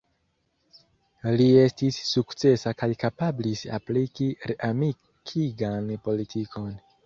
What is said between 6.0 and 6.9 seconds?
politikon.